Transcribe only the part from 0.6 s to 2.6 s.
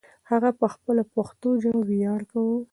خپله پښتو ژبه ویاړ کاوه.